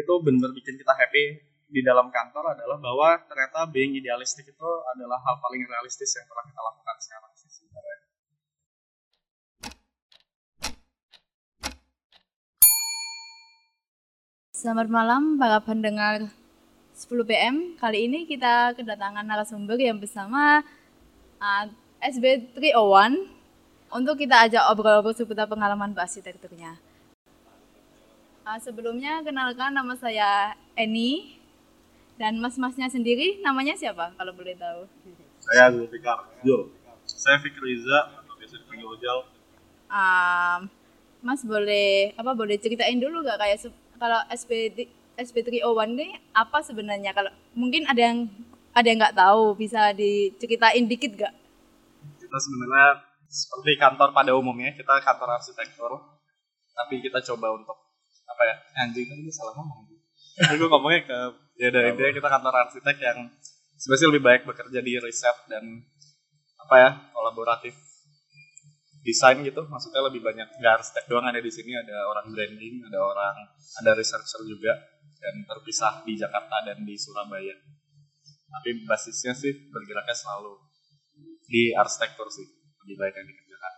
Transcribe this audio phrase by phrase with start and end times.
[0.00, 5.22] itu benar bikin kita happy di dalam kantor adalah bahwa ternyata being idealistik itu adalah
[5.22, 7.98] hal paling realistis yang pernah kita lakukan sekarang sih sebenarnya.
[14.50, 16.28] Selamat malam para pendengar
[16.92, 17.54] 10 PM.
[17.78, 20.60] Kali ini kita kedatangan narasumber yang bersama
[21.40, 21.64] uh,
[22.02, 23.40] SB 301
[23.94, 26.89] untuk kita ajak obrol-obrol seputar pengalaman berarsitekturnya.
[28.50, 31.38] Uh, sebelumnya kenalkan nama saya Eni
[32.18, 34.90] dan mas-masnya sendiri namanya siapa kalau boleh tahu?
[35.38, 36.66] Saya Zulfikar Jul.
[37.06, 39.18] Saya Fikri Riza atau biasa dipanggil Ojal.
[39.86, 40.66] Um,
[41.22, 43.70] mas boleh apa boleh ceritain dulu gak kayak
[44.02, 44.74] kalau SP
[45.14, 48.26] SP301 ini apa sebenarnya kalau mungkin ada yang
[48.74, 51.34] ada yang nggak tahu bisa diceritain dikit gak?
[52.18, 52.98] Kita sebenarnya
[53.30, 56.18] seperti kantor pada umumnya kita kantor arsitektur
[56.74, 57.89] tapi kita coba untuk
[58.30, 58.54] apa ya?
[58.86, 59.90] Anjing kan itu salah ngomong.
[60.40, 61.18] Gue ngomongnya ke
[61.60, 63.18] ya dari intinya kita kantor arsitek yang
[63.76, 65.64] sebenarnya lebih baik bekerja di riset dan
[66.56, 67.74] apa ya kolaboratif
[69.04, 69.66] desain gitu.
[69.68, 73.36] Maksudnya lebih banyak nggak arsitek doang ada di sini ada orang branding ada orang
[73.84, 74.72] ada researcher juga
[75.20, 77.56] dan terpisah di Jakarta dan di Surabaya.
[78.50, 80.58] Tapi basisnya sih bergeraknya selalu
[81.46, 82.46] di arsitektur sih
[82.86, 83.72] lebih baik yang dikerjakan.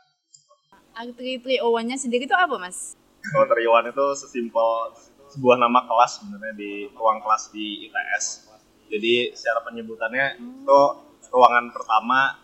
[0.93, 2.95] Arti 301-nya sendiri itu apa mas?
[3.23, 4.69] Kalau Triwan itu sesimpel
[5.33, 8.53] sebuah nama kelas sebenarnya di ruang kelas di ITS.
[8.93, 10.81] Jadi secara penyebutannya itu
[11.33, 12.37] ruangan pertama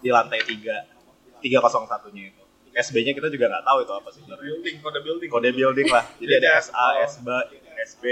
[0.00, 2.44] di lantai 3, 301 nya itu.
[2.70, 4.22] SB-nya kita juga nggak tahu itu apa sih.
[4.24, 5.28] Building, kode building.
[5.28, 6.04] Kode building lah.
[6.16, 7.28] Jadi ada SA, SB,
[7.90, 8.04] SB.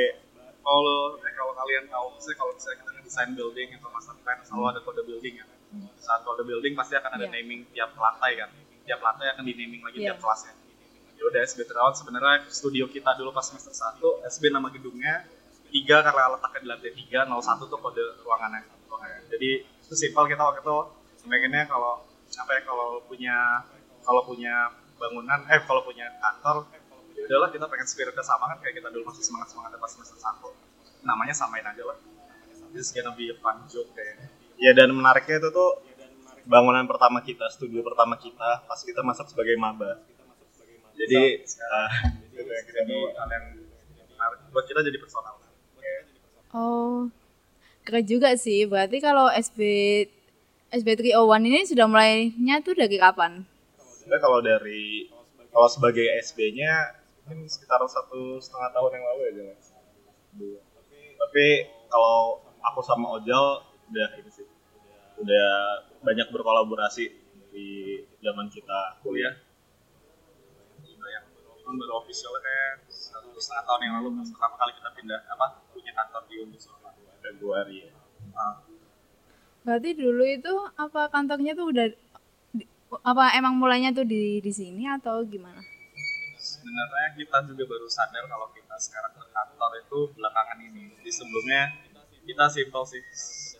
[0.60, 4.64] Kalau eh, kalau kalian tahu, misalnya kalau misalnya kita ngedesain building atau master plan selalu
[4.74, 5.46] ada kode building ya.
[6.02, 7.40] Saat kode building pasti akan ada yeah.
[7.40, 8.50] naming tiap lantai kan.
[8.84, 10.12] Tiap lantai akan di naming lagi yeah.
[10.12, 10.67] tiap kelasnya ya
[11.28, 15.28] udah SB Terawat sebenarnya studio kita dulu pas semester 1 SB nama gedungnya
[15.68, 18.64] tiga karena letaknya di lantai tiga 01 tuh kode ruangannya.
[19.28, 20.76] Jadi itu simpel kita waktu itu
[21.28, 23.36] pengennya kalau apa ya kalau punya
[24.00, 24.54] kalau punya
[24.96, 26.64] bangunan eh kalau punya kantor
[27.12, 30.16] ya udahlah kita pengen spiritnya sama kan kayak kita dulu masih semangat semangat pas semester
[30.16, 30.50] satu.
[31.04, 31.98] Namanya samain aja lah.
[32.72, 35.70] This gonna be a fun joke kayaknya ya dan menariknya itu tuh
[36.44, 40.02] bangunan pertama kita studio pertama kita pas kita masuk sebagai maba
[40.98, 41.90] jadi uh,
[42.66, 43.46] jadi hal yang
[44.50, 45.38] buat kita jadi personal
[46.54, 47.10] oh
[47.88, 48.68] keren juga sih.
[48.68, 49.60] Berarti kalau SB
[50.68, 53.48] SB 301 ini sudah mulainya tuh dari kapan?
[53.80, 55.08] Sebenarnya kalau dari
[55.48, 59.58] kalau sebagai SB-nya mungkin sekitar satu setengah tahun yang lalu ya jalan.
[61.18, 61.46] Tapi
[61.88, 64.44] kalau aku sama Ojal udah ini sih,
[65.24, 65.48] udah
[66.04, 67.04] banyak berkolaborasi
[67.48, 67.68] di
[68.20, 69.32] zaman kita kuliah
[71.68, 75.92] tahun baru official kayak satu setengah tahun yang lalu pertama kali kita pindah apa punya
[75.92, 77.92] kantor di Unisoma Februari ya.
[78.32, 78.64] Nah.
[79.68, 81.92] Berarti dulu itu apa kantornya tuh udah
[83.04, 85.60] apa emang mulainya tuh di di sini atau gimana?
[86.40, 90.96] Sebenarnya kita juga baru sadar kalau kita sekarang ke kantor itu belakangan ini.
[90.96, 91.62] Jadi sebelumnya
[92.24, 93.04] kita simpel sih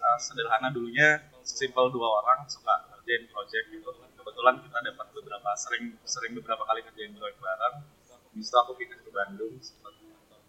[0.01, 3.93] uh, sederhana dulunya simpel dua orang suka ngerjain project gitu.
[4.17, 7.98] Kebetulan kita dapat beberapa sering sering beberapa kali ngerjain project bareng
[8.38, 9.99] Itu aku pindah ke Bandung, sempat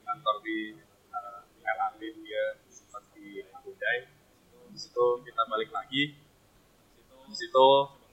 [0.05, 0.77] kantor di
[1.09, 4.13] uh, eh, LAB, dia sempat di Abudai.
[4.69, 6.13] Habis itu kita balik lagi.
[7.25, 7.67] Habis itu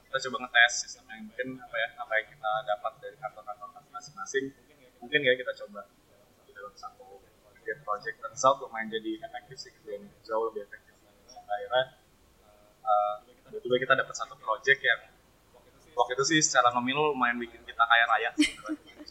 [0.08, 4.44] kita coba ngetes sistem yang mungkin apa ya apa yang kita dapat dari kantor-kantor masing-masing
[5.00, 5.88] mungkin ya kita coba
[6.46, 10.94] di dalam satu project project result lumayan jadi efektif sih dan jauh lebih efektif
[11.36, 11.84] akhirnya
[12.84, 13.14] uh,
[13.48, 15.00] tiba-tiba kita dapat satu project yang
[15.96, 18.30] waktu itu sih secara nominal lumayan bikin kita kaya raya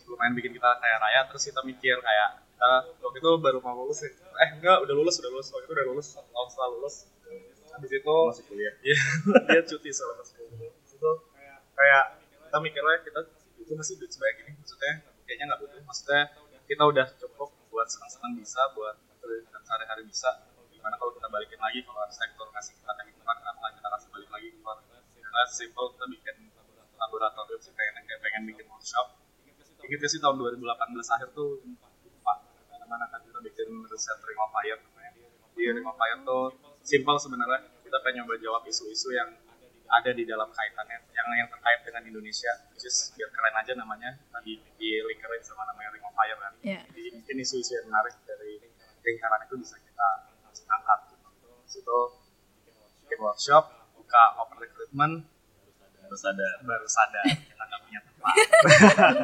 [0.04, 2.72] lumayan bikin kita kayak raya terus kita mikir kayak kita
[3.04, 5.48] waktu itu baru mau lulus ya eh enggak udah lulus udah lulus.
[5.52, 6.96] Waktu itu udah lulus tahun setelah lulus.
[7.76, 8.74] Habis itu masih kuliah.
[8.88, 8.98] Iya
[9.48, 10.72] dia cuti selama kuliah.
[10.72, 11.12] Itu
[11.76, 12.06] kayak
[12.48, 13.20] kita mikirnya kita
[13.60, 14.94] itu masih duit sebaik ini maksudnya
[15.28, 15.80] kayaknya nggak butuh.
[15.84, 16.22] Maksudnya
[16.66, 18.96] kita udah cukup buat senang-senang bisa buat
[19.66, 20.30] sehari-hari bisa.
[20.72, 24.30] Gimana kalau kita balikin lagi kalau arsitektur ngasih kita kayak gitu kenapa kita kasih balik
[24.32, 24.78] lagi keluar?
[25.20, 26.36] Karena simple kita bikin
[26.96, 29.15] laboratorium sih pengen kayak pengen bikin workshop
[29.86, 31.62] ingetnya sih tahun 2018 akhir tuh
[32.86, 34.80] mana kan kita bikin riset Ring of Fire
[35.56, 36.54] di Ring of Fire tuh
[36.86, 37.66] simpel sebenarnya.
[37.82, 39.30] Kita pengen nyoba jawab isu-isu yang
[39.86, 44.12] ada di dalam kaitannya yang yang terkait dengan Indonesia which is biar keren aja namanya.
[44.30, 46.54] Tadi di lingkarin sama namanya Ring of Fire kan.
[46.62, 46.84] Yeah.
[46.94, 48.62] jadi mungkin isu-isu yang menarik dari
[49.02, 50.10] lingkaran itu bisa kita
[50.66, 51.00] angkat.
[51.14, 51.30] Gitu.
[51.66, 52.00] situ
[53.06, 53.64] bikin workshop
[53.98, 55.14] buka open recruitment
[56.06, 56.56] baru sadar.
[56.62, 58.36] baru sadar kita nggak punya tempat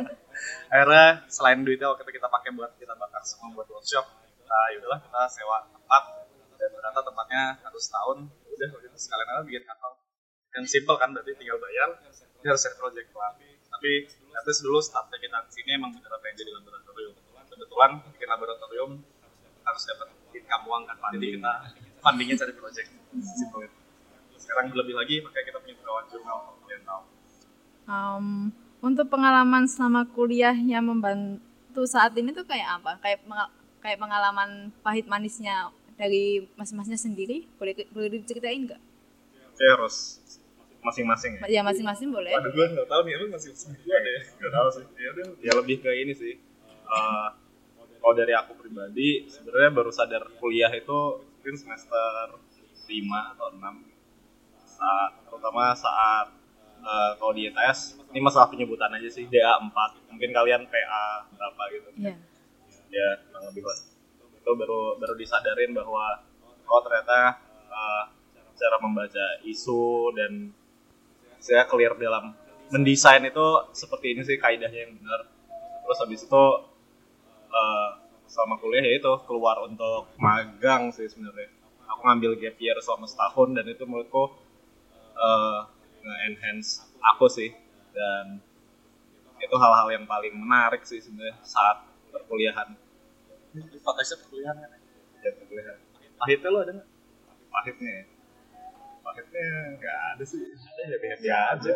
[0.71, 4.05] akhirnya selain duitnya waktu itu kita pakai buat kita bakar semua buat workshop.
[4.41, 6.03] Kita ya udahlah kita sewa tempat.
[6.57, 8.17] Dan ternyata tempatnya harus setahun.
[8.27, 9.91] Udah udah sekalian aja bikin kantor.
[10.51, 11.89] Yang simple kan berarti tinggal bayar.
[12.41, 13.33] Ini harus set project plan
[13.71, 17.13] tapi at least dulu startnya kita ke sini emang beneran pengen jadi laboratorium.
[17.49, 18.91] Kebetulan bikin laboratorium
[19.65, 21.53] harus dapat income uang kan jadi kita
[22.03, 22.89] fundingnya cari project.
[23.17, 23.81] Simple
[24.51, 27.03] sekarang lebih lagi makanya kita punya kawan jurnal kalau kalian tahu
[27.81, 32.97] Um, untuk pengalaman selama kuliah yang membantu saat ini tuh kayak apa?
[32.99, 33.21] Kayak
[33.81, 37.45] kayak pengalaman pahit manisnya dari mas-masnya sendiri?
[37.61, 38.81] Boleh boleh diceritain nggak?
[39.55, 40.17] Kayak harus
[40.81, 41.61] masing-masing ya.
[41.61, 42.33] Ya masing-masing boleh.
[42.33, 44.85] Waduh gue nggak tahu nih emang gue ada ya Gak tahu sih.
[44.97, 46.33] Ya udah, ya lebih ke ini sih.
[46.91, 47.27] Eh,
[48.01, 52.33] kalau dari aku pribadi, sebenarnya baru sadar kuliah itu mungkin semester
[52.89, 53.61] 5 atau 6
[54.65, 56.40] saat terutama saat
[56.81, 59.71] eh, kalau di ITS ini masalah penyebutan aja sih DA 4
[60.11, 61.89] mungkin kalian PA berapa gitu.
[61.97, 62.13] Iya.
[62.91, 63.79] ya kurang lebih lah.
[64.35, 66.27] Itu baru baru disadarin bahwa
[66.67, 67.39] oh ternyata
[67.71, 68.03] uh,
[68.55, 70.51] cara membaca isu dan
[71.41, 72.35] saya clear dalam
[72.69, 75.27] mendesain itu seperti ini sih kaidahnya yang benar.
[75.87, 76.43] Terus habis itu
[77.51, 77.89] uh,
[78.27, 81.51] selama kuliah ya itu keluar untuk magang sih sebenarnya.
[81.91, 84.31] Aku ngambil gap year selama setahun dan itu menurutku
[85.19, 85.67] uh,
[86.01, 87.49] nge-enhance aku sih.
[87.93, 88.41] Dan
[89.41, 92.77] itu hal-hal yang paling menarik sih sebenarnya saat perkuliahan.
[93.81, 94.71] Konteksnya perkuliahan kan?
[95.21, 95.77] Ya perkuliahan.
[96.21, 96.89] Pahitnya lo ada nggak?
[97.51, 97.91] Pahitnya?
[97.91, 98.03] Ya?
[99.01, 100.41] pahitnya nggak ada sih.
[100.41, 101.69] Ada ya happy nggak ada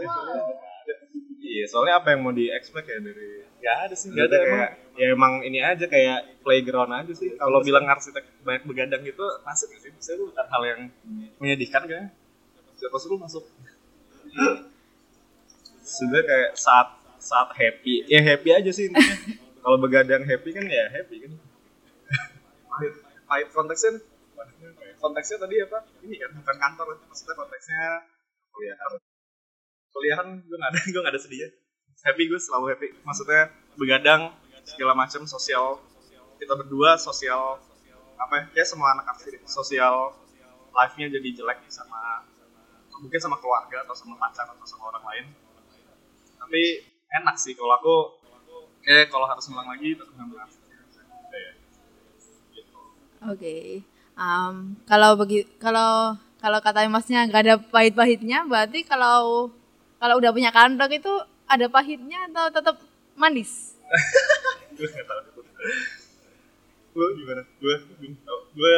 [1.46, 4.72] iya soalnya apa yang mau di expect ya dari nggak ada sih nggak ada kayak
[4.98, 7.34] ya emang ini aja kayak playground aja sih.
[7.38, 9.92] Kalau bilang arsitek banyak begadang itu masuk nggak sih?
[10.14, 10.82] Itu bukan hal yang
[11.42, 12.04] menyedihkan kan
[12.76, 13.44] siapa suruh masuk
[15.82, 16.88] sebenarnya kayak saat
[17.20, 18.06] saat happy.
[18.06, 18.92] Ya happy aja sih
[19.64, 21.32] kalau begadang happy kan ya happy kan.
[23.26, 23.98] Pahit konteksnya
[25.02, 25.80] konteksnya tadi apa?
[26.06, 27.82] Ini kan bukan kantor maksudnya konteksnya
[28.54, 28.92] kuliahan.
[29.96, 31.50] Kuliahan gue nggak ada gue nggak ada sedihnya
[32.06, 32.88] happy gue selalu happy.
[33.02, 33.50] Maksudnya
[33.80, 34.22] begadang
[34.62, 35.82] segala macam sosial.
[36.38, 37.58] Kita berdua sosial
[38.16, 40.16] apa ya semua anak arsitek sosial
[40.72, 42.24] life-nya jadi jelek sama
[43.02, 45.26] mungkin sama keluarga atau sama pacar atau sama orang lain
[46.40, 46.86] tapi
[47.22, 47.96] enak sih kalau aku
[48.86, 50.46] eh kalau harus ngulang lagi tetap ngambil
[52.54, 52.78] gitu.
[53.26, 53.82] Oke.
[54.16, 59.50] Um, kalau bagi kalau kalau kata masnya nggak ada pahit-pahitnya, berarti kalau
[59.98, 61.10] kalau udah punya kantor itu
[61.50, 62.78] ada pahitnya atau tetap
[63.18, 63.76] manis?
[64.78, 65.22] gue tau
[66.96, 67.76] gue gimana gue
[68.56, 68.76] gue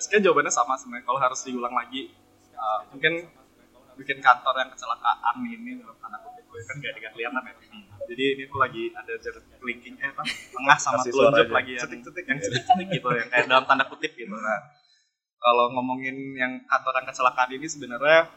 [0.00, 2.08] sekian jawabannya sama sebenarnya kalau harus diulang lagi
[2.56, 3.28] uh, mungkin
[3.96, 6.44] bikin kantor yang kecelakaan ini dalam tanda kutip.
[6.48, 7.54] Gue kan gak kelihatan ya.
[8.12, 10.22] Jadi ini tuh lagi ada jarak linking eh apa?
[10.26, 12.24] Tengah sama telunjuk lagi yang cetik-cetik.
[12.28, 14.34] Yang cetik-cetik gitu yang kayak dalam tanda kutip gitu.
[14.36, 14.60] Nah
[15.42, 18.30] kalau ngomongin yang kantor yang kecelakaan ini sebenarnya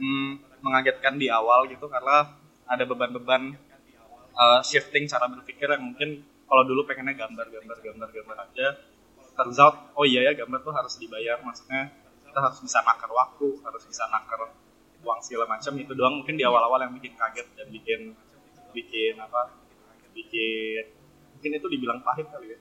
[0.00, 0.30] hmm,
[0.64, 3.52] mengagetkan di awal gitu karena ada beban-beban
[4.32, 8.68] uh, shifting cara berpikir yang mungkin kalau dulu pengennya gambar gambar gambar gambar aja.
[9.32, 11.40] Turns out oh iya ya gambar tuh harus dibayar.
[11.40, 11.92] Maksudnya
[12.28, 14.40] kita harus bisa nakar waktu harus bisa nakar
[15.02, 18.00] uang segala macam itu doang mungkin di awal-awal yang bikin kaget dan bikin
[18.72, 19.52] bikin apa
[20.14, 20.88] bikin
[21.36, 22.58] mungkin itu dibilang pahit kali ya.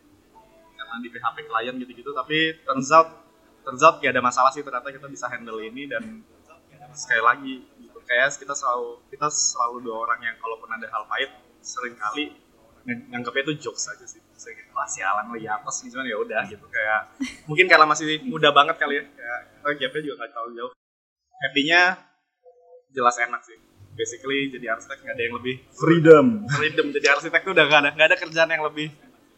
[0.76, 3.08] Karena di PHP klien gitu-gitu tapi turns out
[3.62, 6.26] turns out gak ada masalah sih ternyata kita bisa handle ini dan
[6.98, 8.00] sekali lagi gitu.
[8.04, 11.32] Kayak kita selalu kita selalu dua orang yang kalaupun ada hal pahit
[11.62, 12.34] sering kali
[12.82, 14.20] nganggapnya itu jokes aja sih.
[14.34, 16.66] Saya kayak wah sialan lo ya atas gitu ya udah gitu.
[16.66, 17.14] Kayak
[17.46, 20.74] mungkin karena masih muda banget kali ya kayak kita gapnya juga nggak terlalu jauh.
[21.42, 21.82] Happy-nya
[22.96, 23.58] jelas enak sih.
[23.92, 26.26] Basically jadi arsitek nggak ada yang lebih freedom.
[26.48, 26.88] Freedom.
[26.96, 28.88] Jadi arsitek tuh udah nggak ada nggak ada kerjaan yang lebih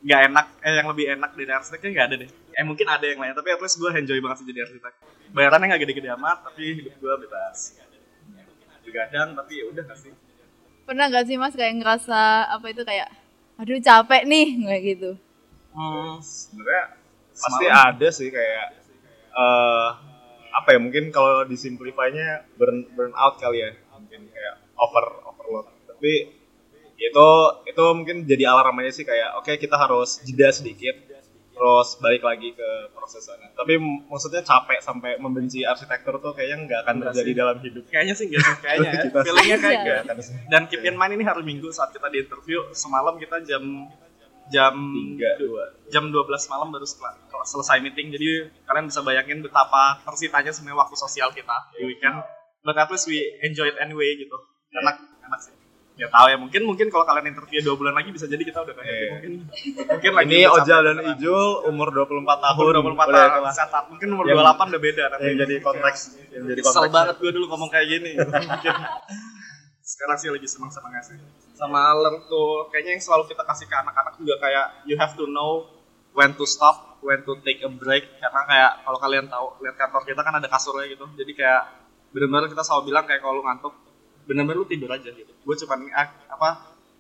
[0.04, 2.30] nggak enak eh yang lebih enak dari arsiteknya nggak ada deh.
[2.32, 4.94] Eh mungkin ada yang lain tapi at least gue enjoy banget sih jadi arsitek.
[5.34, 7.80] Bayarannya nggak gede-gede amat tapi hidup gue bebas.
[8.84, 10.14] Begadang tapi ya udah nggak sih.
[10.84, 13.08] Pernah nggak sih mas kayak ngerasa apa itu kayak,
[13.56, 15.12] aduh capek nih kayak gitu?
[15.74, 16.84] hmm, sebenarnya
[17.34, 18.68] pasti ada sih kayak
[19.34, 19.90] eh
[20.54, 23.74] apa ya mungkin kalau disimplify-nya burn burn out kali ya.
[23.98, 25.68] Mungkin kayak over overload.
[25.90, 26.14] Tapi
[27.04, 27.30] itu
[27.68, 30.96] itu mungkin jadi alarm aja sih kayak oke kita harus jeda sedikit
[31.54, 33.78] terus balik lagi ke proses sana tapi
[34.10, 37.84] maksudnya capek sampai membenci arsitektur tuh kayaknya nggak akan terjadi dalam hidup.
[37.94, 39.02] Kayaknya sih nggak kayaknya ya.
[39.26, 40.02] Feelingnya kayak
[40.50, 43.62] dan keep in mind ini hari minggu saat kita di interview semalam kita jam
[44.46, 44.76] jam
[45.38, 46.20] dua jam 12
[46.50, 48.30] malam baru setelah selesai meeting jadi
[48.64, 52.20] kalian bisa bayangin betapa tersitanya sebenarnya waktu sosial kita di weekend
[52.62, 54.36] but at least we enjoy it anyway gitu
[54.74, 55.56] enak enak sih
[55.94, 58.74] Ya tahu ya mungkin mungkin kalau kalian interview dua bulan lagi bisa jadi kita udah
[58.74, 59.10] kayak Iya.
[59.14, 59.34] mungkin
[59.86, 61.14] mungkin lagi Ini Ojal dan beneran.
[61.14, 62.58] Ijul umur 24 tahun.
[62.58, 65.22] Umur 24 Udah tahun setup mungkin umur Yang- 28 udah beda nanti.
[65.24, 66.00] Yang jadi konteks,
[66.34, 66.94] yang jadi Kesel konteks.
[66.98, 68.12] banget gue dulu ngomong kayak gini.
[68.50, 68.74] Mungkin
[69.94, 71.18] sekarang sih lagi seneng-seneng sih.
[71.54, 75.30] Sama learn tuh kayaknya yang selalu kita kasih ke anak-anak juga kayak you have to
[75.30, 75.70] know
[76.18, 78.10] when to stop, when to take a break.
[78.18, 81.06] Karena kayak kalau kalian tahu lihat kantor kita kan ada kasurnya gitu.
[81.14, 81.64] Jadi kayak
[82.10, 83.74] benar-benar kita selalu bilang kayak kalau lu ngantuk
[84.26, 85.30] benar-benar lu tidur aja gitu.
[85.46, 86.50] Gue cuman ah, apa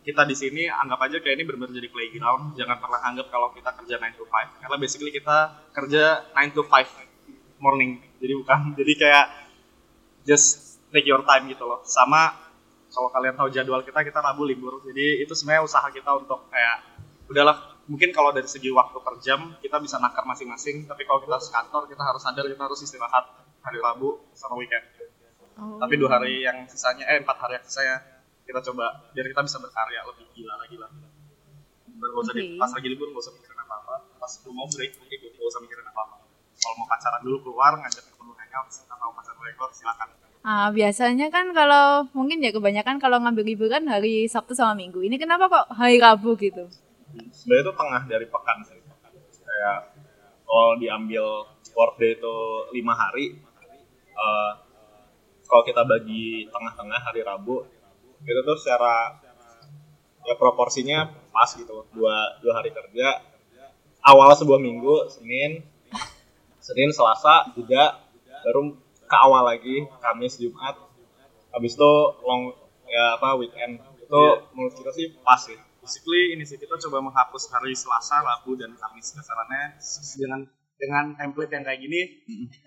[0.06, 2.54] kita di sini anggap aja kayak ini benar-benar jadi playground.
[2.54, 5.38] Jangan pernah anggap kalau kita kerja 9 to 5 karena basically kita
[5.74, 6.04] kerja
[6.38, 8.06] 9 to 5 morning.
[8.22, 9.26] Jadi bukan jadi kayak
[10.30, 11.82] just take your time gitu loh.
[11.90, 12.43] Sama
[12.94, 14.78] kalau kalian tahu jadwal kita, kita Rabu libur.
[14.86, 16.78] Jadi itu sebenarnya usaha kita untuk kayak
[17.26, 20.86] udahlah mungkin kalau dari segi waktu per jam kita bisa nakar masing-masing.
[20.86, 23.26] Tapi kalau kita sekantor kita harus sadar kita harus istirahat
[23.66, 24.86] hari Rabu sama weekend.
[25.58, 25.82] Oh.
[25.82, 27.98] Tapi dua hari yang sisanya, eh empat hari yang sisanya
[28.46, 30.90] kita coba biar kita bisa berkarya lebih gila lagi lah.
[31.94, 32.62] Nggak usah di- Oke.
[32.62, 33.96] pas lagi libur nggak usah mikirin apa-apa.
[34.22, 36.16] Pas lu mau break, nanti nggak usah mikirin apa-apa.
[36.62, 40.10] Kalau mau pacaran dulu keluar ngajak temen lu hangout atau pacaran rekor silakan.
[40.44, 45.00] Ah, biasanya kan kalau mungkin ya kebanyakan kalau ngambil liburan hari Sabtu sama Minggu.
[45.00, 46.68] Ini kenapa kok hari Rabu gitu?
[47.32, 48.80] Sebenarnya itu tengah dari pekan sih.
[49.40, 49.96] Kayak
[50.44, 52.36] kalau diambil workday itu
[52.76, 53.40] lima hari,
[54.12, 54.52] eh,
[55.48, 57.64] kalau kita bagi tengah-tengah hari Rabu,
[58.28, 59.16] itu tuh secara
[60.28, 61.88] ya proporsinya pas gitu.
[61.96, 63.24] Dua dua hari kerja,
[64.04, 65.64] awal sebuah minggu, Senin,
[66.60, 68.04] Senin, Selasa, juga
[68.44, 68.76] baru
[69.14, 70.74] ke awal lagi, Kamis, Jumat,
[71.50, 72.50] habis itu long
[72.84, 74.50] ya apa weekend itu Iya.
[74.52, 75.54] menurut kita sih pas sih.
[75.80, 80.42] Basically ini sih kita coba menghapus hari Selasa, Rabu dan Kamis kasarannya s- dengan
[80.74, 82.02] dengan template yang kayak gini.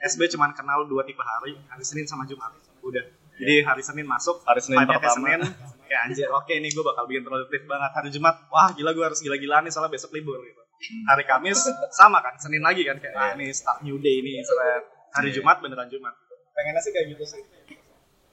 [0.01, 2.55] SB cuman kenal dua tipe hari, hari Senin sama Jumat.
[2.81, 3.03] Udah.
[3.37, 5.13] Jadi hari Senin masuk, Hari Senin pertama.
[5.13, 5.41] Senin,
[5.87, 7.91] kayak anjir, oke nih gue bakal bikin produktif banget.
[7.93, 10.63] Hari Jumat, wah gila gue harus gila-gilaan nih soalnya besok libur gitu.
[11.05, 11.61] Hari Kamis
[11.91, 14.41] sama kan, Senin lagi kan kayak ah nih start new day ini
[15.11, 15.41] hari Iya.
[15.41, 16.13] Jumat beneran Jumat.
[16.57, 17.43] Pengennya sih kayak gitu sih.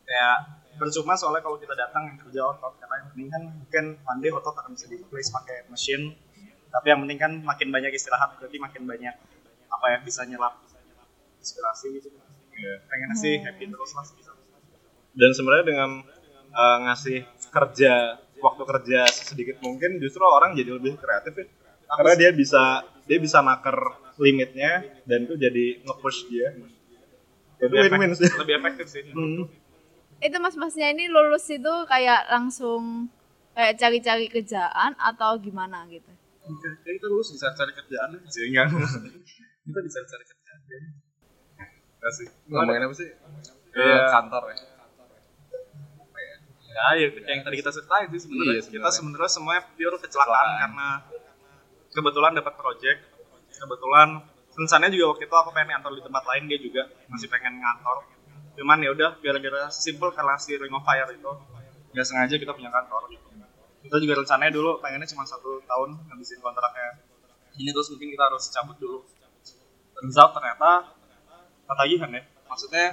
[0.08, 4.32] Kayak percuma soalnya kalau kita datang yang kerja otot karena yang penting kan mungkin Monday
[4.34, 6.18] otot akan bisa di replace pakai mesin
[6.74, 9.14] tapi yang penting kan makin banyak istirahat berarti makin banyak
[9.70, 10.58] apa ya bisa nyerap
[11.38, 12.10] inspirasi gitu.
[12.54, 12.86] Iya.
[12.86, 14.06] pengen sih happy terus lah.
[14.06, 14.32] Bisa
[15.14, 15.90] dan sebenarnya dengan
[16.54, 21.46] uh, ngasih kerja waktu kerja sedikit mungkin justru orang jadi lebih kreatif ya.
[21.94, 23.78] Karena dia bisa dia bisa naker
[24.18, 26.58] limitnya dan itu jadi nge-push dia
[27.64, 29.46] itu lebih, win-win efektif, sih lebih efektif sih Hmm.
[30.20, 33.12] Itu mas-masnya ini lulus itu kayak langsung
[33.52, 36.08] kayak cari-cari kerjaan atau gimana gitu?
[36.82, 38.68] Kayak kita lulus bisa cari kerjaan sih enggak
[39.66, 40.60] kita bisa cari kerjaan
[41.98, 43.10] Nggak sih ngomongin apa sih
[43.74, 44.06] Iya.
[44.12, 44.58] kantor ya
[46.74, 49.30] ya ya yang tadi kita ceritain sih sebenarnya Iya, kita sebenarnya.
[49.30, 50.60] semuanya pure kecelakaan Kecelakaan.
[50.60, 50.90] karena
[51.92, 53.00] kebetulan dapat project
[53.52, 54.10] kebetulan
[54.54, 57.98] rencananya juga waktu itu aku pengen ngantor di tempat lain dia juga masih pengen ngantor.
[58.54, 61.32] Cuman ya udah gara-gara simple karena si Ring of Fire itu
[61.94, 63.10] nggak sengaja kita punya kantor.
[63.10, 63.28] Gitu
[63.84, 67.04] kita juga rencananya dulu pengennya cuma satu tahun ngabisin kontraknya.
[67.60, 69.04] Ini terus mungkin kita harus cabut dulu.
[70.04, 71.00] Out ternyata
[71.64, 72.86] ketagihan ya maksudnya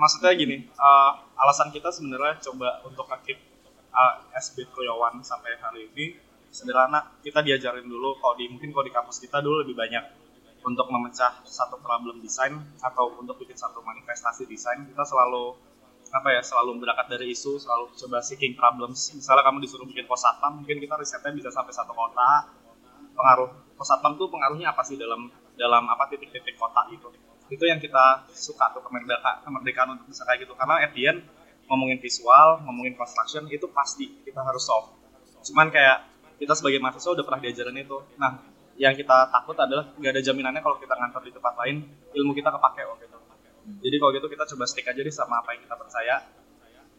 [0.00, 3.36] maksudnya gini eh, alasan kita sebenarnya coba untuk aktif
[4.32, 6.16] SB Kuliawan sampai hari ini
[6.48, 10.04] sederhana kita diajarin dulu kalau di mungkin kalau di kampus kita dulu lebih banyak
[10.66, 15.54] untuk memecah satu problem desain atau untuk bikin satu manifestasi desain kita selalu
[16.08, 19.12] apa ya selalu berangkat dari isu selalu coba seeking problems.
[19.12, 22.48] Misalnya kamu disuruh bikin pos satpam mungkin kita risetnya bisa sampai satu kota.
[23.12, 27.12] Pengaruh pos satpam tuh pengaruhnya apa sih dalam dalam apa titik-titik kota itu?
[27.52, 30.56] Itu yang kita suka tuh kemerdekaan kemerdekaan untuk bisa kayak gitu.
[30.56, 31.20] Karena at the end
[31.68, 34.88] ngomongin visual ngomongin construction itu pasti kita harus solve.
[35.44, 36.08] Cuman kayak
[36.40, 37.98] kita sebagai mahasiswa udah pernah diajarin itu.
[38.16, 38.40] Nah
[38.78, 41.76] yang kita takut adalah nggak ada jaminannya kalau kita ngantor di tempat lain
[42.14, 43.18] ilmu kita kepake waktu itu
[43.76, 46.16] jadi kalau gitu kita coba stick aja deh sama apa yang kita percaya.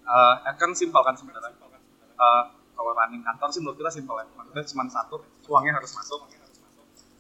[0.05, 1.50] Eh, kan simpel kan sebenarnya.
[1.50, 2.43] Eh,
[2.77, 4.25] kalau running kantor sih menurut kita simpel ya.
[4.38, 5.15] Maksudnya cuma satu
[5.50, 6.29] uangnya harus masuk.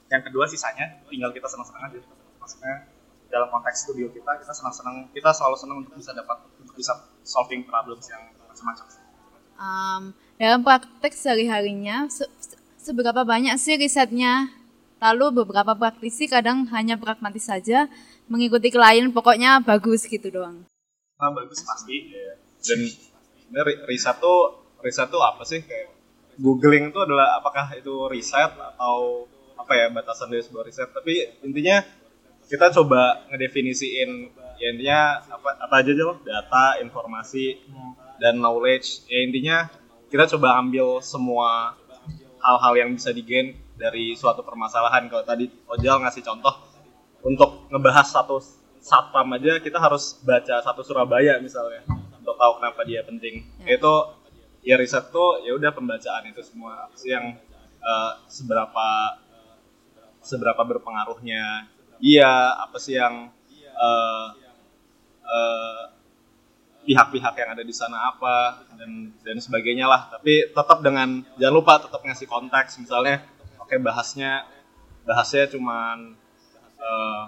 [0.09, 1.99] Yang kedua sisanya tinggal kita senang-senang aja.
[2.37, 2.75] Maksudnya
[3.29, 7.61] dalam konteks studio kita kita senang-senang kita selalu senang untuk bisa dapat untuk bisa solving
[7.65, 8.85] problems yang macam-macam.
[9.59, 10.03] Um,
[10.39, 12.57] dalam praktek sehari-harinya, se- se-
[12.89, 14.49] seberapa banyak sih risetnya?
[14.97, 17.85] Lalu beberapa praktisi kadang hanya pragmatis saja,
[18.25, 20.65] mengikuti klien pokoknya bagus gitu doang.
[21.21, 22.11] nah, bagus pasti.
[22.65, 22.89] Dan
[23.45, 25.61] sebenarnya riset tuh riset tuh apa sih?
[25.63, 25.93] Kayak
[26.41, 30.89] googling itu adalah apakah itu riset atau apa ya batasan dari sebuah riset.
[30.91, 31.79] Tapi intinya
[32.49, 37.55] kita coba ngedefinisiin ya intinya apa apa aja aja loh data informasi
[38.19, 39.07] dan knowledge.
[39.07, 39.71] Ya intinya
[40.11, 41.78] kita coba ambil semua
[42.49, 45.05] hal-hal yang bisa digain dari suatu permasalahan.
[45.05, 46.53] Kalau tadi Ojal ngasih contoh
[47.21, 48.41] untuk ngebahas satu
[48.79, 51.83] satpam aja kita harus baca satu Surabaya misalnya
[52.17, 53.45] untuk tahu kenapa dia penting.
[53.61, 53.77] Ya.
[53.77, 53.93] itu
[54.65, 56.89] ya riset tuh ya udah pembacaan itu semua.
[56.97, 57.37] Sih yang
[57.79, 58.89] eh, seberapa
[60.25, 61.69] seberapa berpengaruhnya.
[62.01, 63.29] Iya apa sih yang
[63.77, 64.27] eh,
[66.83, 70.09] pihak-pihak yang ada di sana apa dan dan sebagainya lah.
[70.11, 72.79] Tapi tetap dengan jangan lupa tetap ngasih konteks.
[72.81, 73.23] Misalnya
[73.59, 74.47] oke bahasnya
[75.03, 76.15] bahasnya cuman
[76.79, 77.23] eh,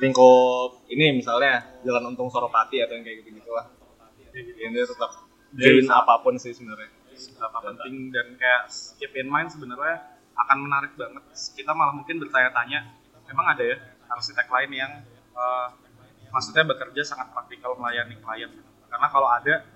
[0.00, 3.68] lingkup ini misalnya jalan untung Soropati atau yang kayak gitu gitulah
[4.34, 5.10] ini tetap
[5.54, 6.90] join apa pun sih sebenarnya.
[7.20, 11.22] Seberapa penting dan kayak keep in mind sebenarnya akan menarik banget.
[11.52, 12.80] Kita malah mungkin bertanya-tanya
[13.28, 13.76] memang ada ya
[14.10, 14.92] arsitek lain yang
[15.36, 15.66] eh,
[16.30, 18.50] maksudnya bekerja sangat praktikal melayani klien
[18.90, 19.66] karena kalau ada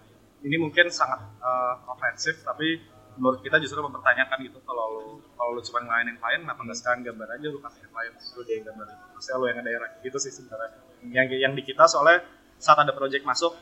[0.44, 2.82] ini mungkin sangat eh, ofensif tapi
[3.14, 5.06] menurut kita justru mempertanyakan gitu kalau lu
[5.38, 8.58] kalau lu cuma ngelayanin klien kenapa nggak sekarang gambar aja lu kasih klien lu dia
[8.66, 8.86] gambar.
[9.14, 10.70] Maksudnya lu yang daerah gitu sih sebenarnya.
[11.04, 12.26] Yang yang di kita soalnya
[12.58, 13.54] saat ada project masuk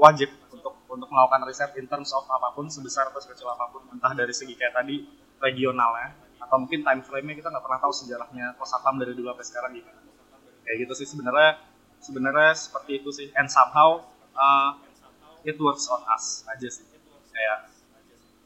[0.00, 3.86] wajib untuk untuk melakukan riset in terms of apa pun sebesar atau sekecil apa pun
[3.92, 5.04] entah dari segi kayak tadi
[5.38, 9.72] regionalnya atau mungkin time frame-nya kita nggak pernah tahu sejarahnya Kosatam dari dulu sampai sekarang
[9.78, 9.90] gitu
[10.64, 11.60] kayak gitu sih sebenarnya
[12.02, 13.28] sebenarnya seperti itu sih.
[13.38, 14.02] And somehow
[14.34, 14.76] uh,
[15.46, 16.84] it works on us aja sih.
[17.32, 17.72] Kayak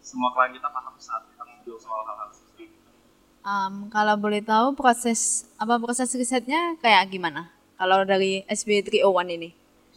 [0.05, 2.79] semua klien kita paham saat kita ngobrol soal hal-hal seperti itu.
[3.43, 7.51] Um, kalau boleh tahu proses apa proses risetnya kayak gimana?
[7.77, 9.51] Kalau dari SB 301 ini?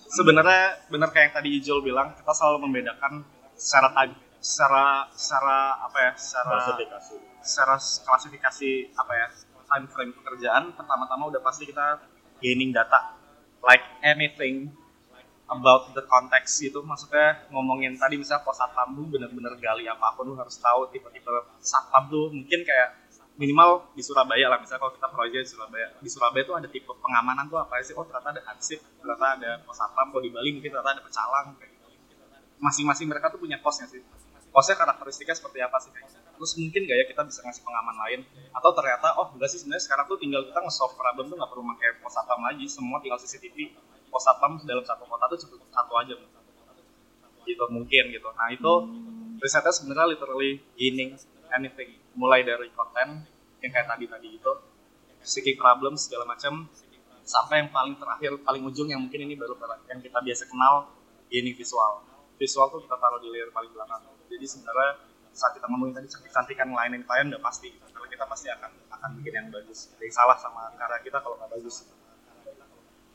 [0.09, 3.21] sebenarnya benar kayak yang tadi Ijul bilang kita selalu membedakan
[3.53, 4.09] secara tag
[4.41, 7.15] secara secara apa ya secara klasifikasi.
[7.45, 9.27] secara klasifikasi apa ya
[9.69, 10.63] time frame pekerjaan.
[10.73, 12.01] Pertama-tama udah pasti kita
[12.41, 13.18] gaining data
[13.63, 14.71] like anything
[15.49, 16.85] about the context gitu.
[16.85, 21.29] Maksudnya ngomongin tadi misalnya pos satpam lu bener-bener gali apa pun lu harus tahu tipe-tipe
[21.59, 22.29] satpam tuh.
[22.29, 22.89] Mungkin kayak
[23.35, 24.61] minimal di Surabaya lah.
[24.61, 27.97] Misalnya kalau kita proyek di Surabaya di Surabaya tuh ada tipe pengamanan tuh apa sih?
[27.97, 31.57] Oh ternyata ada hansip ternyata ada pos satpam kalau di Bali mungkin ternyata ada pecalang
[31.57, 31.87] kayak gitu.
[32.59, 34.03] masing-masing mereka tuh punya posnya sih.
[34.49, 35.91] Posnya karakteristiknya seperti apa sih?
[35.95, 36.18] kayak.
[36.39, 38.19] Terus mungkin gak ya kita bisa ngasih pengaman lain?
[38.55, 41.63] Atau ternyata oh enggak sih sebenarnya sekarang tuh tinggal kita nge-solve problem tuh nggak perlu
[41.75, 43.75] pakai pos satpam lagi semua tinggal CCTV
[44.07, 46.15] pos satpam dalam satu kota tuh cukup satu aja
[47.43, 48.29] gitu mungkin gitu.
[48.31, 48.71] Nah itu
[49.43, 51.19] risetnya sebenarnya literally gaining
[51.51, 51.99] anything.
[52.15, 53.27] Mulai dari konten
[53.59, 54.51] yang kayak tadi tadi itu
[55.19, 56.71] seeking problem segala macam
[57.27, 59.59] sampai yang paling terakhir paling ujung yang mungkin ini baru
[59.91, 60.87] yang kita biasa kenal
[61.27, 62.05] gaining visual.
[62.39, 64.01] Visual tuh kita taruh di layer paling belakang.
[64.31, 64.89] Jadi sebenarnya
[65.33, 67.71] saat kita ngomongin tadi cantik-cantikan ngelainin klien udah pasti.
[67.71, 67.85] Gitu.
[67.89, 69.91] karena kita pasti akan akan bikin yang bagus.
[69.95, 71.75] Ada yang salah sama karya kita kalau nggak bagus.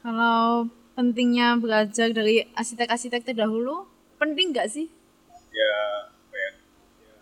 [0.04, 3.88] Kalau pentingnya belajar dari arsitek-arsitek terdahulu,
[4.20, 4.86] penting nggak sih?
[5.54, 5.74] ya
[6.10, 6.50] apa ya?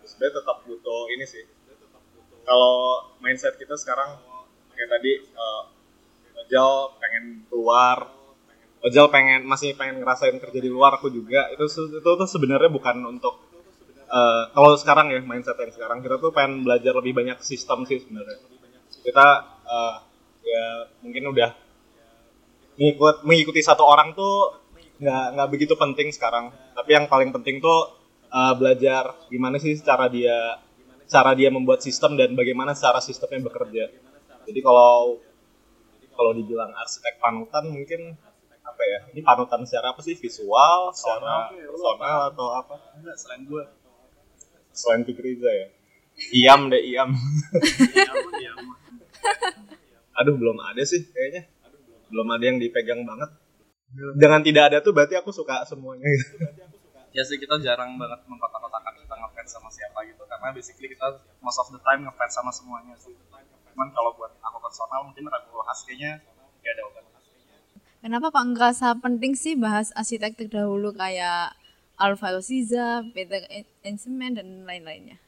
[0.09, 1.43] Sebenarnya tetap butuh ini sih.
[2.43, 4.19] Kalau mindset kita sekarang
[4.73, 5.63] kayak tadi uh,
[6.43, 8.11] Ojal pengen keluar.
[8.83, 11.47] Ojal pengen masih pengen ngerasain kerja di luar aku juga.
[11.55, 13.42] Itu itu tuh sebenarnya bukan untuk
[14.13, 17.97] uh, kalau sekarang ya mindset yang sekarang kita tuh pengen belajar lebih banyak sistem sih
[17.97, 18.37] sebenarnya.
[19.01, 19.27] Kita
[19.65, 19.95] uh,
[20.45, 20.65] ya
[21.01, 21.49] mungkin udah
[22.77, 24.61] ngikut mengikuti satu orang tuh
[25.01, 26.53] nggak nggak begitu penting sekarang.
[26.77, 27.97] Tapi yang paling penting tuh
[28.29, 30.61] uh, belajar gimana sih cara dia
[31.09, 33.91] cara dia membuat sistem dan bagaimana cara sistemnya bekerja.
[34.45, 35.19] Jadi kalau
[36.13, 38.13] kalau dibilang arsitek panutan mungkin
[38.63, 38.99] apa ya?
[39.11, 40.15] Ini panutan secara apa sih?
[40.15, 42.75] Visual secara personal atau apa?
[42.97, 43.63] Enggak selain gue
[44.73, 45.67] selain Fikri Riza ya?
[46.33, 47.13] Iam deh iam.
[50.21, 51.49] Aduh belum ada sih kayaknya.
[52.09, 52.43] Belum ada.
[52.45, 53.29] Yang dipegang banget.
[54.17, 56.05] Dengan tidak ada tuh berarti aku suka semuanya.
[56.05, 56.37] Gitu.
[57.17, 60.25] ya sih kita jarang banget mengkotak-kotakan kita ngefans sama siapa gitu.
[60.25, 63.13] Karena basically kita most of the time ngefans sama semuanya sih.
[63.73, 66.21] Cuman kalau buat aku personal mungkin ragu hasilnya
[66.61, 67.03] ya ada obat.
[68.03, 71.55] Kenapa kok ngerasa penting sih bahas arsitek terdahulu kayak
[71.97, 73.45] Alvaro Siza, Peter
[73.85, 75.21] Ensemen, dan lain-lainnya?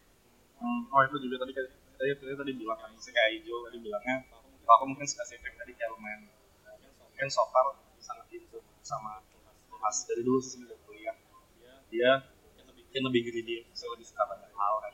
[0.66, 4.26] Oh itu juga tadi tadi tadi, tadi bilang kan kayak hijau tadi bilangnya
[4.66, 6.26] kalau aku mungkin spesifik tadi kayak lumayan
[7.06, 9.22] mungkin so far sangat itu sama
[9.70, 11.16] pas dari dulu sih sebelum kuliah.
[11.94, 12.26] Dia
[12.66, 14.94] mungkin lebih greedy saya lebih suka banyak hal kan.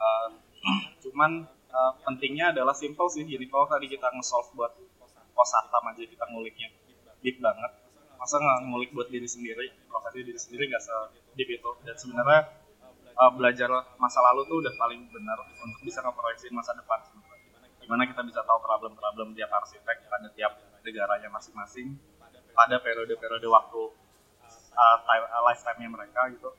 [0.00, 0.30] Um,
[1.02, 1.30] cuman
[1.72, 4.72] uh, pentingnya adalah simple sih jadi kalau tadi kita nge-solve buat
[5.34, 6.68] pos atam aja kita nguliknya
[7.24, 7.79] deep banget
[8.20, 9.72] masa nggak ngulik buat diri sendiri?
[9.88, 10.94] Profesi diri sendiri nggak se
[11.34, 12.40] deep itu dan sebenarnya
[13.16, 17.00] uh, belajar masa lalu tuh udah paling benar untuk bisa ngeproyeksi masa depan
[17.90, 20.54] gimana kita bisa tahu problem-problem tiap arsitek pada tiap
[20.86, 21.98] negaranya masing-masing
[22.54, 23.82] pada periode-periode waktu
[24.78, 26.54] uh, time, uh, lifetime-nya mereka gitu.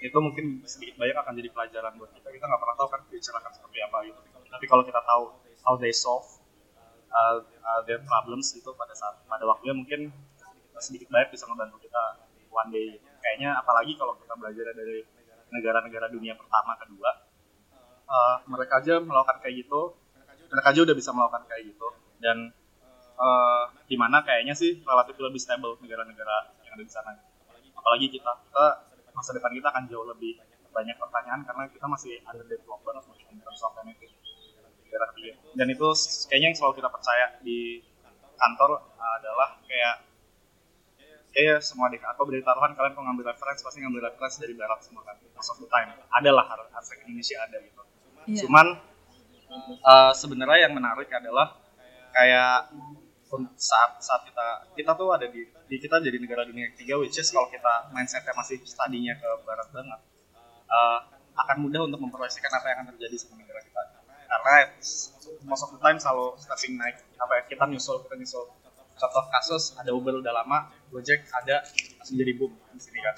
[0.00, 2.32] Itu mungkin sedikit banyak akan jadi pelajaran buat kita.
[2.32, 4.20] Kita nggak pernah tahu kan future akan seperti apa gitu.
[4.24, 5.22] Tapi kalau kita tahu
[5.68, 6.24] how they solve
[7.12, 10.16] uh, uh, their problems itu pada saat pada waktunya mungkin
[10.82, 12.02] sedikit banyak bisa membantu kita
[12.50, 12.98] one day.
[13.22, 15.02] Kayaknya apalagi kalau kita belajar dari
[15.54, 17.10] negara-negara dunia pertama kedua
[18.10, 19.94] uh, mereka aja melakukan kayak gitu.
[20.50, 21.88] Mereka aja udah bisa melakukan kayak gitu.
[22.22, 22.50] Dan
[23.18, 27.12] uh, di mana kayaknya sih relatif lebih stable negara-negara yang ada di sana.
[27.74, 28.66] Apalagi kita kita
[29.14, 30.38] masa depan kita akan jauh lebih
[30.74, 32.98] banyak pertanyaan karena kita masih under development
[33.30, 33.74] in terms of
[35.54, 35.88] dan itu
[36.26, 37.78] kayaknya yang selalu kita percaya di
[38.34, 40.02] kantor adalah kayak
[41.34, 44.78] kayak semua di atau beri taruhan kalian kalau ngambil reference pasti ngambil reference dari barat
[44.86, 45.18] semua kan.
[45.34, 45.90] Most of the time.
[46.14, 46.46] Adalah
[46.78, 47.82] aspek Indonesia ada gitu.
[48.24, 48.48] Iya.
[48.48, 48.66] cuman
[49.84, 51.60] uh, sebenarnya yang menarik adalah
[52.14, 52.72] kayak
[53.58, 54.46] saat saat kita
[54.78, 58.30] kita tuh ada di, di kita jadi negara dunia ketiga which is kalau kita mindsetnya
[58.32, 60.00] masih studinya ke barat banget
[60.70, 60.98] uh,
[61.34, 63.82] akan mudah untuk memproyeksikan apa yang akan terjadi sama negara kita.
[64.24, 64.54] Karena
[65.44, 68.44] most of the time selalu starting naik apa ya kita nyusul kita nyusul
[68.94, 71.66] contoh kasus ada Uber udah lama Gojek ada
[71.98, 73.14] langsung jadi boom di sini kan.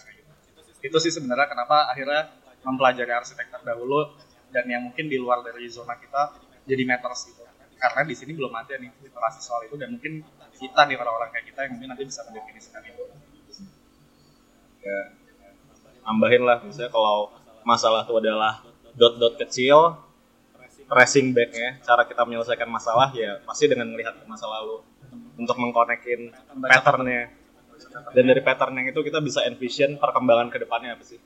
[0.80, 2.32] Itu sih sebenarnya kenapa akhirnya
[2.64, 4.16] mempelajari arsitektur dahulu
[4.50, 7.44] dan yang mungkin di luar dari zona kita jadi matters gitu.
[7.76, 10.24] Karena di sini belum ada nih literasi soal itu dan mungkin
[10.56, 13.04] kita nih orang-orang kayak kita yang mungkin nanti bisa mendefinisikan itu.
[14.80, 15.00] Ya
[16.06, 17.34] nambahin lah misalnya kalau
[17.66, 18.62] masalah itu adalah
[18.94, 19.98] dot-dot kecil
[20.86, 24.86] tracing backnya cara kita menyelesaikan masalah ya pasti dengan melihat ke masa lalu
[25.36, 26.32] untuk mengkonekin
[26.64, 27.32] patternnya.
[28.16, 31.20] Dan dari pattern yang itu kita bisa envision perkembangan ke depannya apa sih?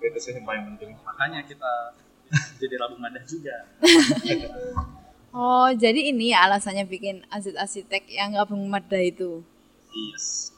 [0.00, 0.96] Itu sih yang paling penting.
[1.04, 1.72] Makanya kita
[2.60, 3.56] jadi rabu madah juga.
[5.34, 9.42] Oh, jadi ini ya alasannya bikin aset arsitek yang gabung Mada itu.
[9.90, 10.54] yes.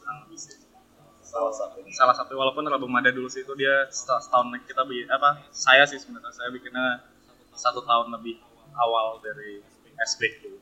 [1.24, 1.80] Salah satu.
[1.96, 5.96] Salah satu walaupun rabu madah dulu sih itu dia setahun, kita bi apa saya sih
[5.96, 7.08] sebenarnya saya bikinnya
[7.56, 8.36] satu tahun lebih
[8.76, 9.64] awal dari
[9.96, 10.60] SB dulu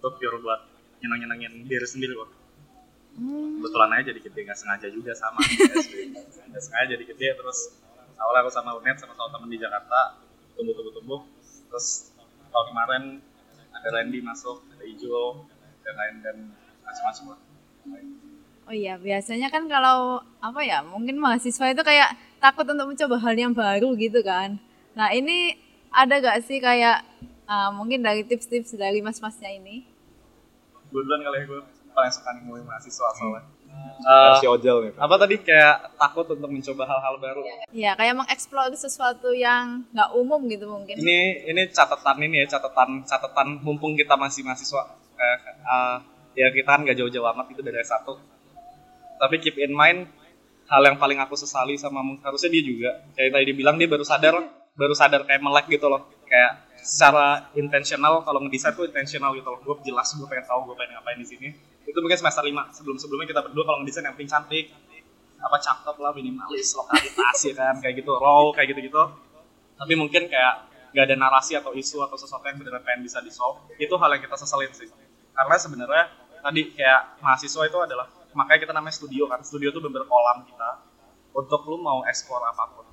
[0.00, 0.60] itu pure buat
[1.00, 2.30] nyenang-nyenangin diri sendiri kok
[3.10, 3.58] Hmm.
[3.58, 5.42] kebetulan aja jadi gede nggak sengaja juga sama
[5.82, 6.14] SB
[6.46, 7.74] nggak sengaja jadi gede terus
[8.14, 10.14] awalnya aku sama Unet sama sama temen di Jakarta
[10.54, 11.20] tumbuh tumbuh tumbuh
[11.68, 12.14] terus
[12.54, 13.02] tahun kemarin
[13.74, 15.42] ada Randy masuk ada Ijo
[15.82, 16.36] dan lain dan
[16.86, 17.40] macam-macam lah
[18.70, 23.34] Oh iya, biasanya kan kalau apa ya, mungkin mahasiswa itu kayak takut untuk mencoba hal
[23.34, 24.62] yang baru gitu kan.
[24.94, 25.58] Nah ini
[25.90, 27.02] ada gak sih kayak
[27.50, 29.89] ah, mungkin dari tips-tips dari mas-masnya ini?
[30.90, 33.42] Gue duluan kali ya gue paling suka nih mulai mahasiswa soalnya.
[34.00, 37.40] Versi Eh, ojol nih apa tadi kayak takut untuk mencoba hal-hal baru?
[37.70, 40.94] Ya kayak mengeksplor sesuatu yang nggak umum gitu mungkin.
[40.96, 44.82] ini ini catatan ini ya catatan catatan mumpung kita masih mahasiswa.
[45.14, 45.96] Eh, eh,
[46.36, 48.06] ya kita kan gak jauh-jauh amat itu dari S1
[49.18, 50.08] tapi keep in mind
[50.64, 52.90] hal yang paling aku sesali sama mung- harusnya dia juga.
[53.12, 54.34] Kayak tadi dibilang dia baru sadar
[54.72, 59.60] baru sadar kayak melek gitu loh kayak secara intentional kalau ngedesain tuh intentional gitu loh.
[59.60, 61.48] Gue jelas gue pengen tahu gue pengen ngapain di sini.
[61.84, 64.66] Itu mungkin semester 5 sebelum sebelumnya kita berdua kalau ngedesain yang penting cantik
[65.40, 69.02] apa cakep lah minimalis lokalitas ya kan kayak gitu raw kayak gitu gitu
[69.80, 73.32] tapi mungkin kayak gak ada narasi atau isu atau sesuatu yang benar-benar pengen bisa di
[73.32, 74.90] solve itu hal yang kita seselin sih.
[75.32, 76.04] Karena sebenarnya
[76.42, 79.40] tadi kayak mahasiswa itu adalah makanya kita namanya studio kan.
[79.40, 80.70] Studio itu bener kolam kita.
[81.30, 82.89] Untuk lu mau explore apa pun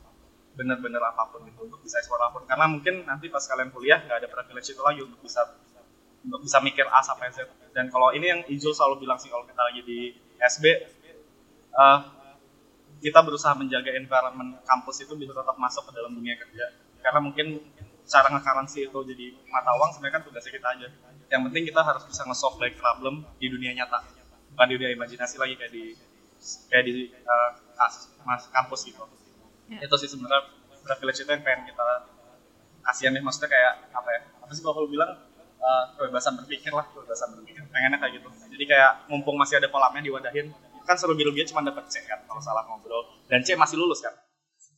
[0.58, 2.44] bener-bener apa pun gitu untuk bisa explore apa pun.
[2.50, 5.46] Karena mungkin nanti pas kalian kuliah nggak ada privilege itu lagi untuk bisa
[6.26, 7.46] untuk bisa mikir A sampai Z.
[7.72, 10.66] Dan kalau ini yang Ijul selalu bilang sih kalau kita lagi di SB
[11.78, 12.00] eh,
[12.98, 16.74] kita berusaha menjaga environment kampus itu bisa tetap masuk ke dalam dunia kerja.
[17.06, 17.62] Karena mungkin
[18.08, 20.88] cara nge-currency itu jadi mata uang sebenarnya kan tugasnya kita aja.
[21.30, 24.18] Yang penting kita harus bisa nge-solve like problem di dunia nyata
[24.58, 25.94] bukan di dunia imajinasi lagi kayak di
[26.74, 27.54] kayak di uh,
[28.50, 29.06] kampus gitu
[29.68, 29.84] Ya.
[29.84, 30.48] itu sih sebenarnya
[30.80, 31.88] privilege itu yang pengen kita
[32.88, 33.24] kasihan nih.
[33.24, 35.12] Maksudnya kayak apa ya apa sih kalau bilang?
[35.58, 38.28] Uh, kebebasan berpikir lah kebebasan berpikir pengennya kayak gitu.
[38.30, 40.54] Jadi kayak mumpung masih ada kolamnya diwadahin
[40.88, 43.04] kan seru biru cuma dapat C kan kalau salah ngobrol.
[43.28, 44.16] Dan C masih lulus kan?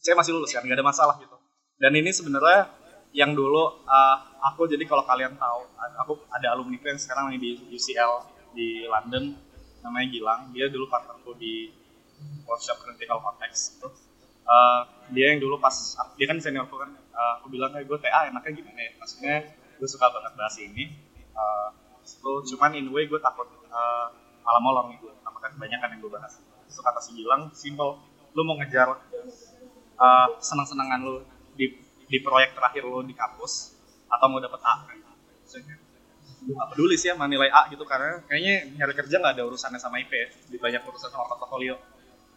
[0.01, 1.37] C masih lulus kan nggak ada masalah gitu.
[1.77, 2.73] Dan ini sebenarnya
[3.13, 4.17] yang dulu uh,
[4.49, 5.69] aku jadi kalau kalian tahu
[6.01, 8.13] aku ada alumni yang sekarang lagi di UCL
[8.57, 9.37] di London
[9.85, 10.41] namanya Gilang.
[10.49, 11.69] Dia dulu partnerku di
[12.49, 13.87] workshop critical context itu
[14.49, 14.81] Uh,
[15.13, 15.73] dia yang dulu pas
[16.17, 18.91] dia kan seniorku kan uh, aku bilang kayak gue TA enaknya gimana ya?
[18.97, 19.35] Maksudnya
[19.77, 20.89] gue suka banget bahas ini.
[21.37, 21.69] Uh,
[22.01, 24.07] itu cuman in way gue takut uh,
[24.41, 26.41] malah molor nih gue apakah kebanyakan yang gue bahas.
[26.65, 28.01] Itu kata si bilang simple
[28.33, 28.89] lu mau ngejar
[29.97, 31.21] uh, senang-senangan lu
[31.53, 31.69] di
[32.09, 33.77] di proyek terakhir lu di kampus
[34.09, 34.73] atau mau dapet A?
[34.89, 34.97] Kan
[35.45, 35.77] Maksudnya,
[36.45, 40.01] gak peduli sih sama nilai A gitu karena kayaknya nyari kerja nggak ada urusannya sama
[40.01, 40.27] IP ya.
[40.49, 41.77] Lebih banyak urusan sama portofolio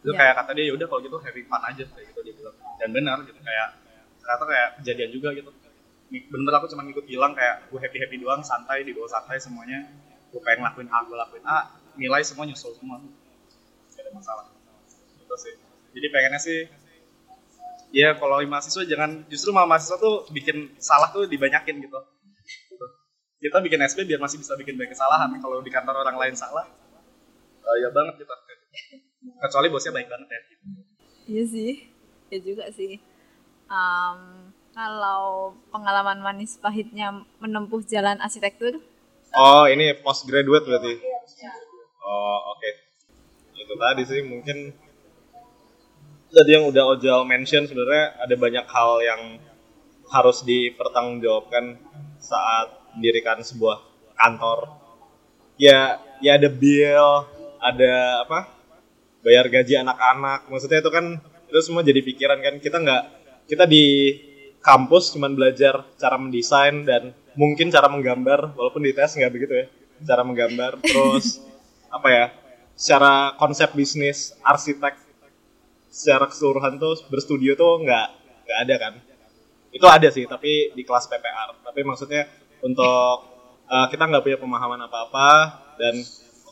[0.02, 0.18] Itu Iya.
[0.18, 2.56] kayak kata dia ya udah kalau gitu having fun aja kayak gitu dia bilang.
[2.82, 3.68] Dan benar gitu kayak
[4.18, 5.50] ternyata kayak kejadian juga gitu.
[6.12, 9.86] Bener aku cuma ngikut bilang kayak gue happy happy doang santai di bawah santai semuanya.
[10.34, 11.58] Gue pengen ngelakuin A, gue lakuin A,
[11.96, 12.98] nilai semua nyusul semua.
[12.98, 14.44] Gak ada masalah.
[15.16, 15.54] Gitu sih.
[15.94, 16.58] Jadi pengennya sih
[17.92, 22.00] ya kalau mahasiswa jangan justru malah mahasiswa tuh bikin salah tuh dibanyakin gitu.
[22.72, 22.86] Gitu.
[23.38, 25.30] Kita bikin SB biar masih bisa bikin banyak kesalahan.
[25.38, 26.66] Kalau di kantor orang lain salah,
[27.62, 28.34] eh, ya banget kita.
[29.22, 30.40] Kecuali bosnya baik banget ya.
[31.30, 31.72] Iya sih,
[32.28, 32.98] ya juga sih.
[33.70, 34.18] Em,
[34.74, 38.82] kalau pengalaman manis pahitnya menempuh jalan arsitektur,
[39.32, 41.00] Oh, ini postgraduate berarti.
[42.04, 42.70] Oh, oke.
[43.56, 44.76] Itu tadi sih mungkin
[46.28, 49.22] tadi yang udah Ojal mention sebenarnya ada banyak hal yang
[50.12, 51.80] harus dipertanggungjawabkan
[52.20, 53.80] saat mendirikan sebuah
[54.20, 54.68] kantor.
[55.56, 57.24] Ya, ya ada bill,
[57.56, 58.52] ada apa?
[59.22, 60.50] Bayar gaji anak-anak.
[60.50, 62.54] Maksudnya itu kan itu semua jadi pikiran kan.
[62.58, 63.02] Kita nggak
[63.46, 63.84] kita di
[64.62, 69.66] kampus cuman belajar cara mendesain dan mungkin cara menggambar walaupun di tes nggak begitu ya
[70.06, 71.42] cara menggambar terus
[71.96, 72.26] apa ya
[72.78, 74.96] secara konsep bisnis arsitek
[75.92, 78.06] secara keseluruhan tuh berstudio tuh nggak
[78.46, 78.94] nggak ada kan
[79.72, 82.28] itu ada sih tapi di kelas PPR tapi maksudnya
[82.62, 83.28] untuk
[83.66, 85.30] uh, kita nggak punya pemahaman apa apa
[85.76, 85.98] dan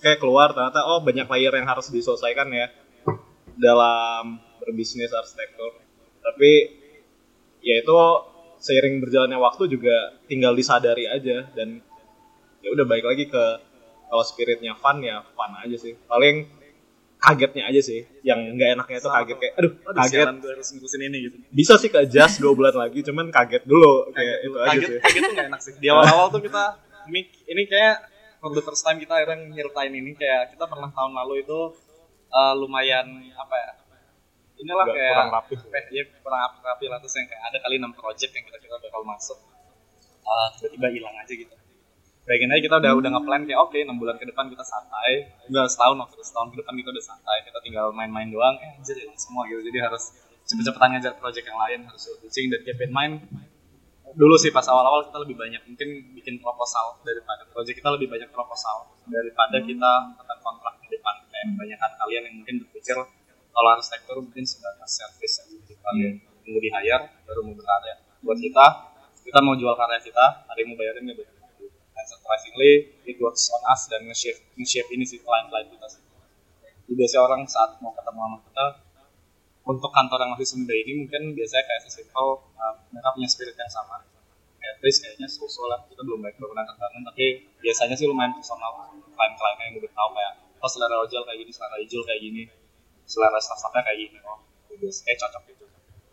[0.01, 2.73] oke keluar ternyata oh banyak layer yang harus diselesaikan ya
[3.61, 5.77] dalam berbisnis arsitektur.
[6.25, 6.51] Tapi
[7.61, 7.97] ya itu
[8.57, 11.85] seiring berjalannya waktu juga tinggal disadari aja dan
[12.65, 13.45] ya udah baik lagi ke
[14.09, 15.93] kalau spiritnya fun ya fun aja sih.
[16.09, 16.49] Paling
[17.21, 20.27] kagetnya aja sih yang nggak enaknya itu kaget kayak aduh Aduh, kaget.
[20.41, 21.37] gue harus ngurusin ini gitu.
[21.53, 24.99] bisa sih ke adjust dua bulan lagi cuman kaget dulu kayak itu aja kaget, sih.
[25.05, 25.73] kaget tuh gak enak sih.
[25.77, 26.81] Di awal-awal tuh kita
[27.13, 27.97] ini, ini kayak
[28.41, 31.59] for the first time kita akhirnya nyeritain ini kayak kita pernah tahun lalu itu
[32.33, 33.73] eh, lumayan apa ya?
[34.61, 35.55] Inilah Agak kayak kurang rapi.
[35.57, 38.59] eh, iya, kurang rapi, rapi lah terus yang kayak ada kali 6 project yang kita
[38.61, 39.39] kita bakal masuk.
[40.21, 41.55] Eh, tiba-tiba hilang aja gitu.
[42.29, 45.13] Bayangin aja kita udah udah nge-plan kayak oke 6 bulan ke depan kita santai.
[45.49, 47.37] Udah setahun waktu setahun ke depan kita udah santai.
[47.49, 48.61] Kita tinggal main-main doang.
[48.61, 49.65] Eh anjir hilang semua gitu.
[49.65, 50.13] Jadi harus
[50.45, 53.15] cepet-cepetan ngejar project yang lain harus switching dan keep in mind
[54.17, 58.31] dulu sih pas awal-awal kita lebih banyak mungkin bikin proposal daripada project kita lebih banyak
[58.31, 58.91] proposal.
[59.07, 61.15] Daripada kita tekan kontrak di depan.
[61.31, 62.97] Kayak kebanyakan kalian yang mungkin berpikir
[63.51, 66.15] kalau arsitektur mungkin sebatas service yang jadi kalian
[66.47, 67.95] tunggu di hire baru mau berkarya.
[68.23, 68.67] Buat kita
[69.21, 71.35] kita mau jual karya kita ada yang mau bayarin nggak bayar
[72.01, 72.73] dan surprisingly
[73.05, 76.03] it works on us dan nge-shape nge-shape ini sih klien-klien kita sih.
[76.89, 78.65] Jadi biasanya orang saat mau ketemu sama kita
[79.71, 82.27] untuk kantor yang masih sunda ini mungkin biasanya kayak sesimpel
[82.59, 84.03] uh, mereka punya spirit yang sama.
[84.61, 85.81] Kayak Tris kayaknya so lah.
[85.87, 88.93] Kita belum baik pernah terbangun tapi biasanya sih lumayan personal.
[89.15, 92.43] Klien-kliennya yang udah tahu kayak oh selera ojol kayak gini selera hijau kayak gini
[93.09, 94.19] selera staff-staffnya kayak gini.
[94.27, 95.65] Oh biasa kayak cocok gitu.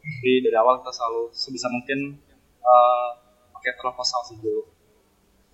[0.03, 2.19] Jadi dari awal kita selalu sebisa mungkin
[2.63, 3.09] uh,
[3.55, 4.67] pakai proposal sih dulu.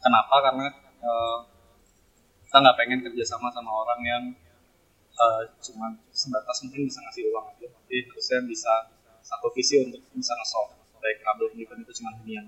[0.02, 0.36] Kenapa?
[0.44, 0.68] Karena
[1.02, 1.40] uh,
[2.46, 4.24] kita nggak pengen kerjasama sama orang yang
[5.24, 7.68] uh, cuma sebatas mungkin bisa ngasih uang aja.
[7.72, 8.74] Tapi harusnya bisa
[9.24, 11.52] satu visi untuk bisa nge-solve baik problem
[11.84, 12.48] itu cuma hunian